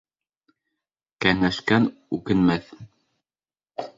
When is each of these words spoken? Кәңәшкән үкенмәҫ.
Кәңәшкән 1.25 1.85
үкенмәҫ. 2.19 2.75